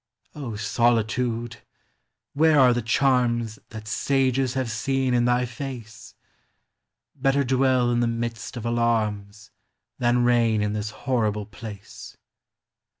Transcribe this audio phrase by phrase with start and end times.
[0.55, 1.57] Solitude!
[2.33, 6.15] where are the charms That sages have seen in tby face?
[7.13, 9.51] Better dwell in the midst of alarms
[9.99, 12.17] Than reign in this horrible place.